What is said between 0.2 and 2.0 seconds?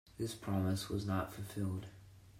promise was not fulfilled.